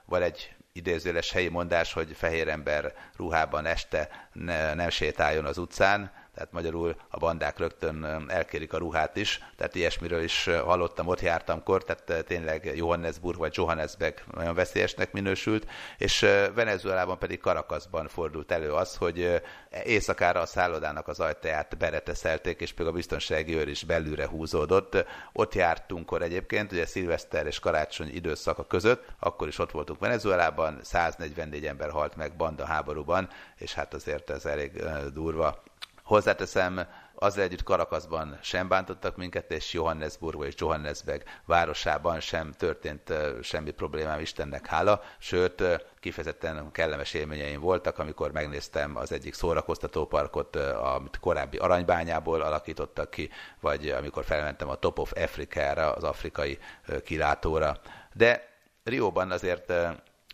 [0.05, 6.11] van egy idézőles helyi mondás, hogy fehér ember ruhában este ne, nem sétáljon az utcán,
[6.37, 11.83] tehát magyarul a bandák rögtön elkérik a ruhát is, tehát ilyesmiről is hallottam, ott jártamkor,
[11.83, 16.19] tehát tényleg Johannesburg vagy Johannesburg nagyon veszélyesnek minősült, és
[16.55, 19.41] Venezuelában pedig Karakaszban fordult elő az, hogy
[19.83, 25.05] éjszakára a szállodának az ajtaját bereteszelték, és például a biztonsági őr is belülre húzódott.
[25.33, 31.65] Ott jártunk egyébként, ugye szilveszter és karácsony időszaka között, akkor is ott voltunk Venezuelában, 144
[31.65, 35.63] ember halt meg banda háborúban, és hát azért ez elég durva
[36.07, 43.71] Hozzáteszem, azzal együtt Karakaszban sem bántottak minket, és Johannesburg és Johannesburg városában sem történt semmi
[43.71, 45.63] problémám, Istennek hála, sőt,
[45.99, 50.55] kifejezetten kellemes élményeim voltak, amikor megnéztem az egyik szórakoztatóparkot,
[50.95, 56.57] amit korábbi aranybányából alakítottak ki, vagy amikor felmentem a Top of Africa-ra, az afrikai
[57.03, 57.77] kilátóra.
[58.13, 58.49] De
[58.83, 59.73] Rióban azért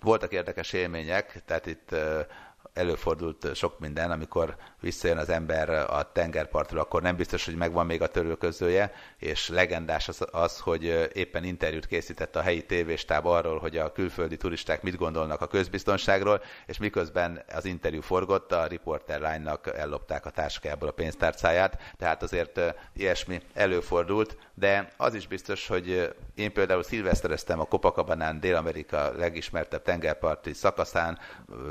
[0.02, 1.96] voltak érdekes élmények, tehát itt
[2.74, 8.02] előfordult sok minden, amikor visszajön az ember a tengerpartról, akkor nem biztos, hogy megvan még
[8.02, 13.78] a törülközője, és legendás az, az hogy éppen interjút készített a helyi tévéstáb arról, hogy
[13.78, 19.68] a külföldi turisták mit gondolnak a közbiztonságról, és miközben az interjú forgott, a riporter lánynak
[19.68, 22.60] ellopták a táskájából a pénztárcáját, tehát azért
[22.94, 30.54] ilyesmi előfordult, de az is biztos, hogy én például szilvesztereztem a Copacabana Dél-Amerika legismertebb tengerparti
[30.54, 31.20] szakaszán,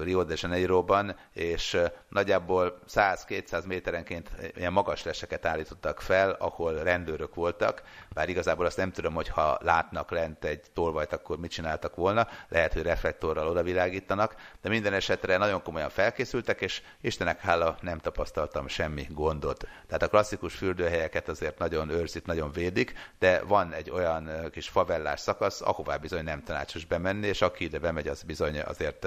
[0.03, 7.83] Rio de Janeiroban, és nagyjából 100-200 méterenként ilyen magas leseket állítottak fel, ahol rendőrök voltak,
[8.15, 12.29] bár igazából azt nem tudom, hogy ha látnak lent egy tolvajt, akkor mit csináltak volna,
[12.49, 18.69] lehet, hogy reflektorral odavilágítanak, de minden esetre nagyon komolyan felkészültek, és Istenek hála nem tapasztaltam
[18.69, 19.67] semmi gondot.
[19.87, 25.21] Tehát a klasszikus fürdőhelyeket azért nagyon őrzik, nagyon védik, de van egy olyan kis favellás
[25.21, 29.07] szakasz, ahová bizony nem tanácsos bemenni, és aki ide bemegy, az bizony azért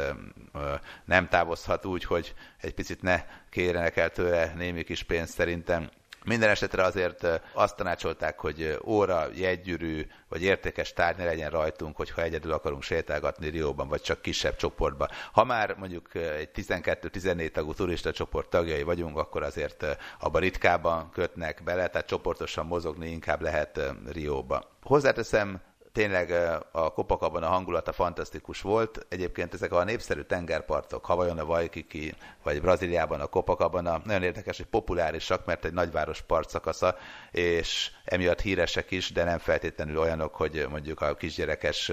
[1.05, 5.89] nem távozhat úgy, hogy egy picit ne kérjenek el tőle némi kis pénzt szerintem.
[6.25, 12.21] Minden esetre azért azt tanácsolták, hogy óra, jegygyűrű vagy értékes tárgy ne legyen rajtunk, hogyha
[12.21, 15.07] egyedül akarunk sétálgatni Rióban, vagy csak kisebb csoportba.
[15.31, 19.85] Ha már mondjuk egy 12-14 tagú turista csoport tagjai vagyunk, akkor azért
[20.19, 24.77] abban ritkában kötnek bele, tehát csoportosan mozogni inkább lehet Rióba.
[24.81, 25.61] Hozzáteszem,
[25.95, 26.31] tényleg
[26.71, 29.05] a Kopakabban a hangulata fantasztikus volt.
[29.10, 34.65] Egyébként ezek a népszerű tengerpartok, Havajon a Waikiki, vagy Brazíliában a Copacabana, nagyon érdekes, hogy
[34.65, 36.95] populárisak, mert egy nagyváros partszakasza,
[37.31, 41.91] és emiatt híresek is, de nem feltétlenül olyanok, hogy mondjuk a kisgyerekes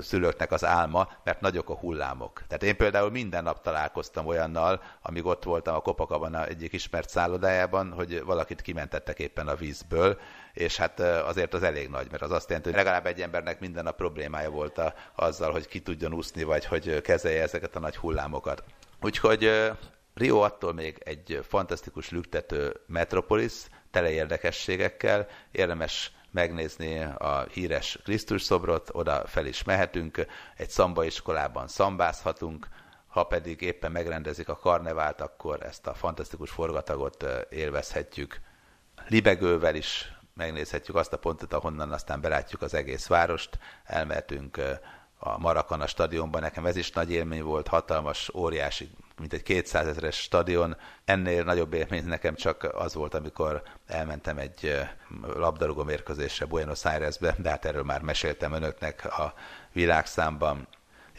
[0.00, 2.42] szülőknek az álma, mert nagyok a hullámok.
[2.46, 7.92] Tehát én például minden nap találkoztam olyannal, amíg ott voltam a Copacabana egyik ismert szállodájában,
[7.92, 10.18] hogy valakit kimentettek éppen a vízből,
[10.52, 13.86] és hát azért az elég nagy, mert az azt jelenti, hogy legalább egy embernek minden
[13.86, 17.96] a problémája volt a, azzal, hogy ki tudjon úszni, vagy hogy kezelje ezeket a nagy
[17.96, 18.64] hullámokat.
[19.00, 19.70] Úgyhogy
[20.14, 23.52] Rio attól még egy fantasztikus lüktető metropolis,
[23.90, 31.68] tele érdekességekkel, érdemes megnézni a híres Krisztus szobrot, oda fel is mehetünk, egy szamba iskolában
[31.68, 32.68] szambázhatunk,
[33.06, 38.40] ha pedig éppen megrendezik a karnevált, akkor ezt a fantasztikus forgatagot élvezhetjük.
[39.08, 44.60] Libegővel is megnézhetjük azt a pontot, ahonnan aztán belátjuk az egész várost, elmehetünk
[45.18, 50.16] a Marakana stadionban, nekem ez is nagy élmény volt, hatalmas, óriási, mint egy 200 ezeres
[50.16, 50.76] stadion.
[51.04, 54.80] Ennél nagyobb élmény nekem csak az volt, amikor elmentem egy
[55.20, 59.34] labdarúgó mérkőzésre Buenos Airesbe, de hát erről már meséltem önöknek a
[59.72, 60.68] világszámban.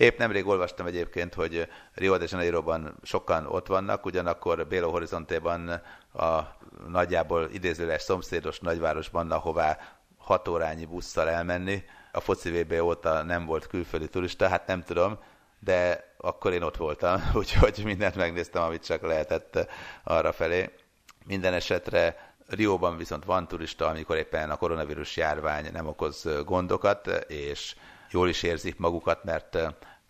[0.02, 5.70] Épp nemrég olvastam egyébként, hogy Rio de Janeiroban sokan ott vannak, ugyanakkor Bélo Horizontéban
[6.14, 6.40] a
[6.88, 9.78] nagyjából idézőles szomszédos nagyvárosban, ahová
[10.18, 11.84] hat órányi busszal elmenni.
[12.12, 15.20] A foci VB óta nem volt külföldi turista, hát nem tudom,
[15.60, 19.68] de akkor én ott voltam, úgyhogy mindent megnéztem, amit csak lehetett
[20.04, 20.70] arra felé.
[21.26, 27.76] Minden esetre Rióban viszont van turista, amikor éppen a koronavírus járvány nem okoz gondokat, és
[28.12, 29.58] jól is érzik magukat, mert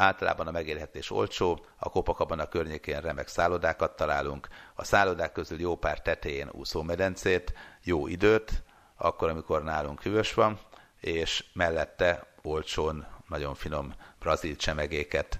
[0.01, 6.01] Általában a megélhetés olcsó, a Copacabana környékén remek szállodákat találunk, a szállodák közül jó pár
[6.01, 8.63] tetején úszómedencét, jó időt,
[8.95, 10.59] akkor, amikor nálunk hűvös van,
[10.99, 15.39] és mellette olcsón, nagyon finom brazil csemegéket.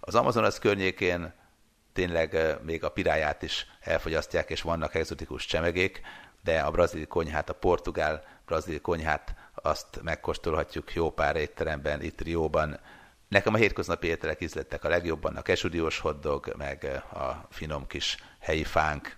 [0.00, 1.32] Az Amazonas környékén
[1.92, 6.00] tényleg még a piráját is elfogyasztják, és vannak egzotikus csemegék,
[6.42, 12.80] de a brazil konyhát, a portugál brazil konyhát azt megkóstolhatjuk jó pár étteremben, itt Rióban.
[13.30, 18.64] Nekem a hétköznapi ételek ízlettek a legjobban, a kesudiós hoddog, meg a finom kis helyi
[18.64, 19.16] fánk.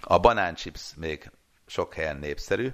[0.00, 1.30] A banánchips még
[1.66, 2.70] sok helyen népszerű,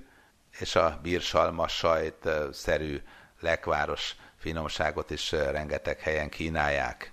[0.59, 3.01] és a bírsalma sajt szerű
[3.41, 7.13] lekváros finomságot is rengeteg helyen kínálják.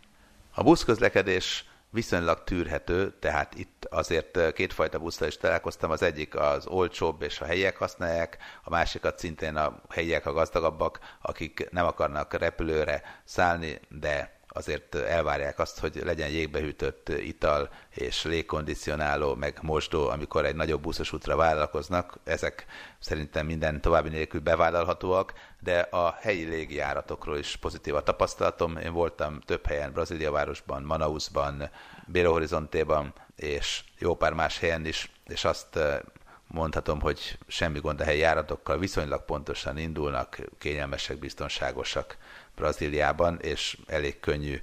[0.54, 1.66] A buszközlekedés
[1.96, 7.46] viszonylag tűrhető, tehát itt azért kétfajta busztal is találkoztam, az egyik az olcsóbb és a
[7.46, 14.35] helyiek használják, a másikat szintén a helyiek a gazdagabbak, akik nem akarnak repülőre szállni, de
[14.56, 21.14] azért elvárják azt, hogy legyen jégbehűtött ital és légkondicionáló, meg mosdó, amikor egy nagyobb buszos
[21.14, 22.18] útra vállalkoznak.
[22.24, 22.66] Ezek
[23.00, 28.78] szerintem minden további nélkül bevállalhatóak, de a helyi légijáratokról is pozitív a tapasztalatom.
[28.78, 31.70] Én voltam több helyen, Brazília városban, Manausban,
[32.08, 36.00] Belo Horizontéban, és jó pár más helyen is, és azt eh,
[36.48, 42.18] mondhatom, hogy semmi gond a helyi járatokkal, viszonylag pontosan indulnak, kényelmesek, biztonságosak.
[42.56, 44.62] Brazíliában, és elég könnyű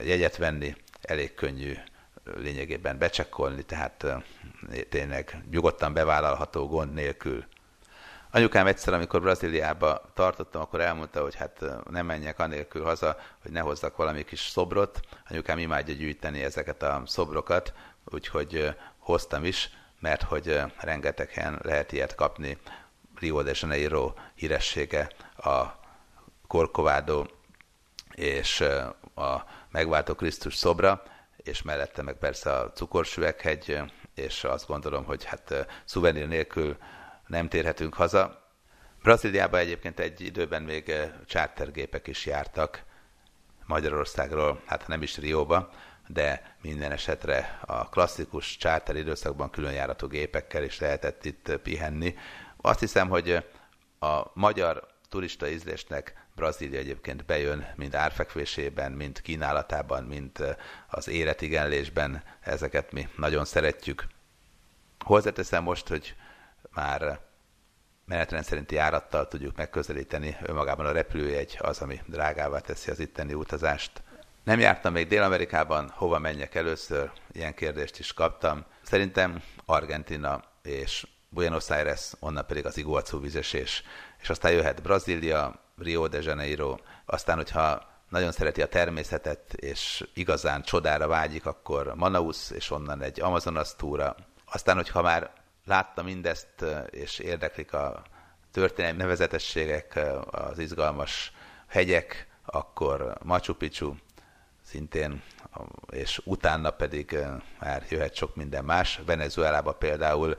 [0.00, 1.74] jegyet venni, elég könnyű
[2.24, 4.06] lényegében becsekkolni, tehát
[4.88, 7.44] tényleg nyugodtan bevállalható gond nélkül.
[8.32, 13.60] Anyukám egyszer, amikor Brazíliába tartottam, akkor elmondta, hogy hát nem menjek anélkül haza, hogy ne
[13.60, 15.00] hozzak valami kis szobrot.
[15.28, 17.72] Anyukám imádja gyűjteni ezeket a szobrokat,
[18.04, 22.58] úgyhogy hoztam is, mert hogy rengeteg helyen lehet ilyet kapni.
[23.18, 25.79] Rio de Janeiro híressége a
[26.50, 27.26] Corcovado
[28.14, 28.60] és
[29.14, 31.02] a megváltó Krisztus szobra,
[31.36, 33.78] és mellette meg persze a cukorsüveghegy,
[34.14, 36.76] és azt gondolom, hogy hát szuvenír nélkül
[37.26, 38.52] nem térhetünk haza.
[39.02, 40.92] Brazíliába egyébként egy időben még
[41.26, 42.84] chartergépek is jártak
[43.66, 45.70] Magyarországról, hát nem is Rióba,
[46.06, 52.14] de minden esetre a klasszikus charter időszakban különjáratú gépekkel is lehetett itt pihenni.
[52.56, 53.44] Azt hiszem, hogy
[53.98, 60.56] a magyar turista ízlésnek Brazília egyébként bejön, mind árfekvésében, mind kínálatában, mind
[60.88, 62.22] az életigenlésben.
[62.40, 64.06] Ezeket mi nagyon szeretjük.
[65.04, 66.14] Hozzáteszem most, hogy
[66.74, 67.20] már
[68.04, 70.36] menetrend szerinti járattal tudjuk megközelíteni.
[70.42, 74.02] Önmagában a repülőjegy az, ami drágává teszi az itteni utazást.
[74.44, 77.10] Nem jártam még Dél-Amerikában, hova menjek először?
[77.32, 78.64] Ilyen kérdést is kaptam.
[78.82, 83.82] Szerintem Argentina és Buenos Aires, onnan pedig az Iguazu vizesés,
[84.22, 90.62] és aztán jöhet Brazília, Rio de Janeiro, aztán, hogyha nagyon szereti a természetet, és igazán
[90.62, 94.16] csodára vágyik, akkor Manaus, és onnan egy Amazonas túra.
[94.44, 95.30] Aztán, hogyha már
[95.66, 98.02] látta mindezt, és érdeklik a
[98.50, 100.00] történelmi nevezetességek,
[100.30, 101.32] az izgalmas
[101.66, 103.94] hegyek, akkor Machu Picchu
[104.62, 105.22] szintén,
[105.90, 107.18] és utána pedig
[107.58, 109.00] már jöhet sok minden más.
[109.06, 110.36] Venezuelába például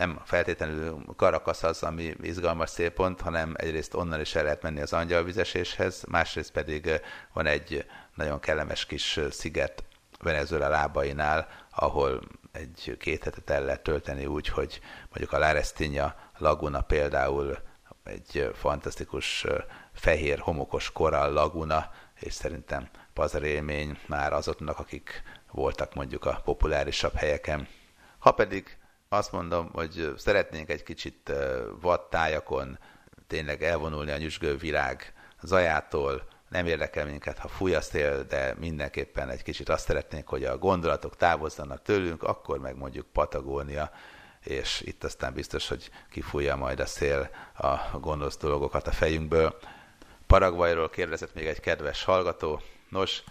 [0.00, 4.92] nem feltétlenül Karakasz az, ami izgalmas célpont, hanem egyrészt onnan is el lehet menni az
[4.92, 7.00] angyalvizeséshez, másrészt pedig
[7.32, 9.84] van egy nagyon kellemes kis sziget
[10.20, 12.20] Venezuela lábainál, ahol
[12.52, 17.58] egy két hetet el lehet tölteni úgy, hogy mondjuk a Larestinha laguna például
[18.04, 19.46] egy fantasztikus
[19.92, 21.90] fehér homokos korall laguna,
[22.20, 27.68] és szerintem pazarélmény már azoknak, akik voltak mondjuk a populárisabb helyeken.
[28.18, 28.79] Ha pedig
[29.12, 31.32] azt mondom, hogy szeretnénk egy kicsit
[31.80, 32.78] vadtájakon
[33.26, 39.28] tényleg elvonulni a nyüzsgő világ zajától, nem érdekel minket, ha fúj a szél, de mindenképpen
[39.28, 43.90] egy kicsit azt szeretnénk, hogy a gondolatok távozzanak tőlünk, akkor meg mondjuk Patagónia,
[44.44, 49.58] és itt aztán biztos, hogy kifújja majd a szél a gonosz dolgokat a fejünkből.
[50.26, 52.60] Paraguayról kérdezett még egy kedves hallgató.
[52.88, 53.22] Nos,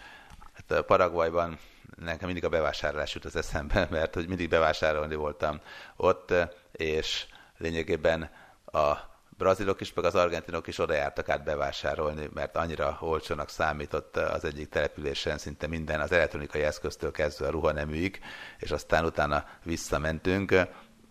[0.54, 1.60] hát Paraguayban
[2.00, 5.60] nekem mindig a bevásárlás jut az eszembe, mert hogy mindig bevásárolni voltam
[5.96, 6.34] ott,
[6.72, 7.26] és
[7.58, 8.32] lényegében
[8.66, 14.18] a brazilok is, meg az argentinok is oda jártak át bevásárolni, mert annyira olcsónak számított
[14.18, 18.20] az egyik településen szinte minden, az elektronikai eszköztől kezdve a ruhaneműig,
[18.58, 20.56] és aztán utána visszamentünk.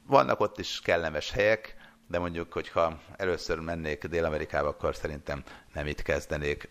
[0.07, 1.77] Vannak ott is kellemes helyek,
[2.09, 6.69] de mondjuk, hogyha először mennék Dél-Amerikába, akkor szerintem nem itt kezdenék.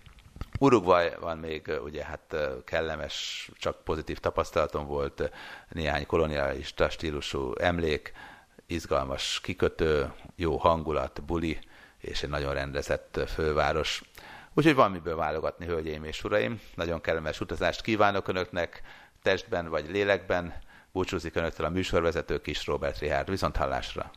[0.60, 2.36] Uruguay van még, ugye hát
[2.66, 5.32] kellemes, csak pozitív tapasztalatom volt,
[5.70, 8.12] néhány kolonialista stílusú emlék,
[8.66, 11.60] izgalmas kikötő, jó hangulat, buli,
[11.98, 14.02] és egy nagyon rendezett főváros.
[14.54, 16.62] Úgyhogy van miből válogatni, hölgyeim és uraim.
[16.76, 18.82] Nagyon kellemes utazást kívánok Önöknek,
[19.22, 20.54] testben vagy lélekben.
[20.92, 23.30] Búcsúzik Önöktől a műsorvezető Kis Robert Richard.
[23.30, 24.12] Viszont hallásra!